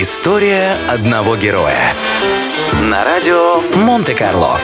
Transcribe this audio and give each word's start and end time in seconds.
История 0.00 0.76
одного 0.88 1.36
героя. 1.36 1.92
На 2.82 3.04
радио 3.04 3.60
Монте-Карло. 3.74 4.60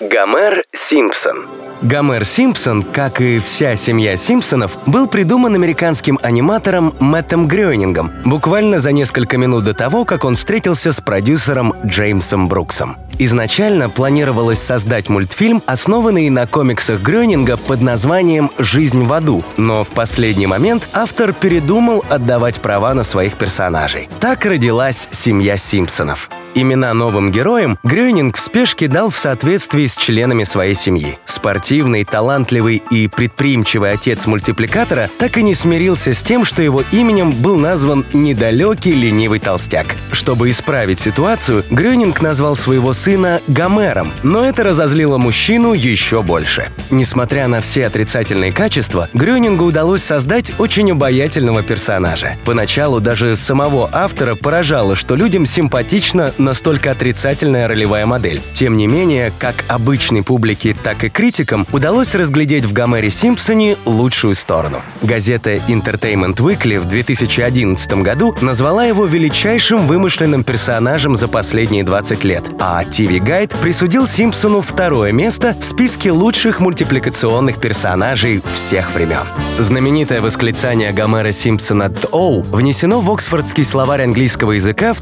Гомер 0.00 0.64
Симпсон. 0.72 1.46
Гомер 1.82 2.24
Симпсон, 2.24 2.82
как 2.82 3.20
и 3.20 3.38
вся 3.38 3.76
семья 3.76 4.16
Симпсонов, 4.16 4.88
был 4.88 5.06
придуман 5.06 5.54
американским 5.54 6.18
аниматором 6.22 6.94
Мэттом 6.98 7.46
Грёнингом 7.46 8.10
буквально 8.24 8.78
за 8.78 8.92
несколько 8.92 9.36
минут 9.36 9.64
до 9.64 9.74
того, 9.74 10.06
как 10.06 10.24
он 10.24 10.36
встретился 10.36 10.90
с 10.92 11.02
продюсером 11.02 11.74
Джеймсом 11.84 12.48
Бруксом. 12.48 12.96
Изначально 13.18 13.88
планировалось 13.88 14.60
создать 14.60 15.08
мультфильм, 15.08 15.62
основанный 15.66 16.28
на 16.28 16.46
комиксах 16.46 17.00
Грёнинга 17.00 17.56
под 17.56 17.80
названием 17.80 18.50
«Жизнь 18.58 19.04
в 19.04 19.12
аду», 19.12 19.42
но 19.56 19.84
в 19.84 19.88
последний 19.88 20.46
момент 20.46 20.88
автор 20.92 21.32
передумал 21.32 22.04
отдавать 22.10 22.60
права 22.60 22.92
на 22.94 23.04
своих 23.04 23.36
персонажей. 23.36 24.08
Так 24.20 24.44
родилась 24.44 25.08
семья 25.12 25.56
Симпсонов. 25.56 26.30
Имена 26.56 26.94
новым 26.94 27.30
героям 27.30 27.78
Грёнинг 27.82 28.38
в 28.38 28.40
спешке 28.40 28.88
дал 28.88 29.10
в 29.10 29.18
соответствии 29.18 29.86
с 29.86 29.94
членами 29.94 30.44
своей 30.44 30.74
семьи. 30.74 31.18
Спортивный, 31.26 32.02
талантливый 32.02 32.82
и 32.90 33.08
предприимчивый 33.08 33.92
отец 33.92 34.24
мультипликатора 34.26 35.10
так 35.18 35.36
и 35.36 35.42
не 35.42 35.52
смирился 35.52 36.14
с 36.14 36.22
тем, 36.22 36.46
что 36.46 36.62
его 36.62 36.82
именем 36.92 37.32
был 37.32 37.56
назван 37.56 38.06
недалекий 38.14 38.92
ленивый 38.92 39.38
толстяк. 39.38 39.96
Чтобы 40.12 40.48
исправить 40.48 40.98
ситуацию, 40.98 41.62
Грёнинг 41.68 42.22
назвал 42.22 42.56
своего 42.56 42.94
сына 42.94 43.42
Гомером, 43.48 44.10
но 44.22 44.42
это 44.42 44.64
разозлило 44.64 45.18
мужчину 45.18 45.74
еще 45.74 46.22
больше. 46.22 46.70
Несмотря 46.90 47.48
на 47.48 47.60
все 47.60 47.84
отрицательные 47.84 48.50
качества, 48.50 49.10
Грёнингу 49.12 49.66
удалось 49.66 50.02
создать 50.02 50.52
очень 50.58 50.92
обаятельного 50.92 51.62
персонажа. 51.62 52.36
Поначалу 52.46 53.00
даже 53.00 53.36
самого 53.36 53.90
автора 53.92 54.36
поражало, 54.36 54.96
что 54.96 55.16
людям 55.16 55.44
симпатично 55.44 56.32
настолько 56.46 56.92
отрицательная 56.92 57.68
ролевая 57.68 58.06
модель. 58.06 58.40
Тем 58.54 58.76
не 58.76 58.86
менее, 58.86 59.32
как 59.38 59.64
обычной 59.68 60.22
публике, 60.22 60.74
так 60.80 61.04
и 61.04 61.10
критикам 61.10 61.66
удалось 61.72 62.14
разглядеть 62.14 62.64
в 62.64 62.72
Гомере 62.72 63.10
Симпсоне 63.10 63.76
лучшую 63.84 64.34
сторону. 64.34 64.80
Газета 65.02 65.56
Entertainment 65.56 66.36
Weekly 66.36 66.78
в 66.78 66.88
2011 66.88 67.92
году 68.02 68.34
назвала 68.40 68.84
его 68.84 69.04
величайшим 69.06 69.86
вымышленным 69.86 70.44
персонажем 70.44 71.16
за 71.16 71.26
последние 71.28 71.82
20 71.82 72.24
лет, 72.24 72.44
а 72.60 72.82
TV 72.84 73.18
Guide 73.18 73.52
присудил 73.60 74.06
Симпсону 74.06 74.62
второе 74.62 75.10
место 75.10 75.56
в 75.60 75.64
списке 75.64 76.12
лучших 76.12 76.60
мультипликационных 76.60 77.60
персонажей 77.60 78.40
всех 78.54 78.94
времен. 78.94 79.26
Знаменитое 79.58 80.20
восклицание 80.20 80.92
Гомера 80.92 81.32
Симпсона 81.32 81.92
«Оу» 82.12 82.42
внесено 82.42 83.00
в 83.00 83.10
Оксфордский 83.10 83.64
словарь 83.64 84.02
английского 84.02 84.52
языка 84.52 84.94
в 84.94 85.00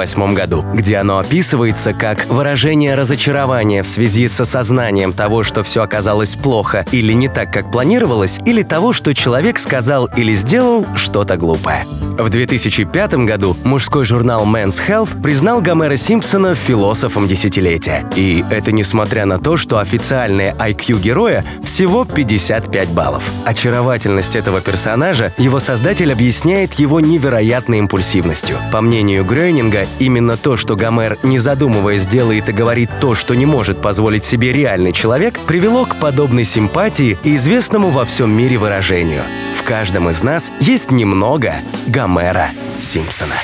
1998 0.00 0.34
году, 0.34 0.64
где 0.74 0.96
оно 0.96 1.18
описывается 1.18 1.92
как 1.92 2.26
выражение 2.26 2.94
разочарования 2.94 3.82
в 3.82 3.86
связи 3.86 4.28
с 4.28 4.40
осознанием 4.40 5.12
того, 5.12 5.42
что 5.42 5.62
все 5.62 5.82
оказалось 5.82 6.36
плохо 6.36 6.84
или 6.92 7.12
не 7.12 7.28
так, 7.28 7.52
как 7.52 7.70
планировалось, 7.70 8.38
или 8.44 8.62
того, 8.62 8.92
что 8.92 9.14
человек 9.14 9.58
сказал 9.58 10.06
или 10.16 10.32
сделал 10.32 10.86
что-то 10.94 11.36
глупое. 11.36 11.86
В 12.18 12.28
2005 12.28 13.14
году 13.24 13.56
мужской 13.64 14.04
журнал 14.04 14.44
Men's 14.44 14.80
Health 14.86 15.22
признал 15.22 15.60
Гомера 15.60 15.96
Симпсона 15.96 16.54
философом 16.54 17.26
десятилетия. 17.28 18.06
И 18.16 18.44
это 18.50 18.72
несмотря 18.72 19.26
на 19.26 19.38
то, 19.38 19.56
что 19.56 19.78
официальное 19.78 20.54
IQ 20.54 21.00
героя 21.00 21.44
всего 21.62 22.04
55 22.04 22.88
баллов. 22.90 23.22
Очаровательность 23.44 24.36
этого 24.36 24.60
персонажа 24.60 25.32
его 25.38 25.60
создатель 25.60 26.12
объясняет 26.12 26.74
его 26.74 27.00
невероятной 27.00 27.78
импульсивностью. 27.78 28.56
По 28.72 28.80
мнению 28.80 29.24
Грёнинга, 29.24 29.86
именно 29.98 30.36
то, 30.36 30.56
что 30.56 30.76
Гомер, 30.76 31.18
не 31.22 31.38
задумываясь, 31.38 32.06
делает 32.06 32.48
и 32.48 32.52
говорит 32.52 32.90
то, 33.00 33.14
что 33.14 33.34
не 33.34 33.46
может 33.46 33.80
позволить 33.80 34.24
себе 34.24 34.52
реальный 34.52 34.92
человек, 34.92 35.38
привело 35.46 35.84
к 35.84 35.96
подобной 35.96 36.44
симпатии 36.44 37.18
и 37.24 37.36
известному 37.36 37.90
во 37.90 38.04
всем 38.04 38.30
мире 38.30 38.58
выражению. 38.58 39.22
Каждом 39.70 40.10
из 40.10 40.24
нас 40.24 40.50
есть 40.58 40.90
немного 40.90 41.54
Гомера 41.86 42.50
Симпсона. 42.80 43.36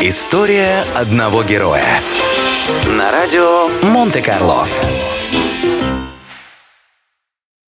История 0.00 0.86
одного 0.94 1.44
героя. 1.44 1.84
На 2.86 3.10
радио 3.10 3.68
Монте-Карло. 3.82 4.66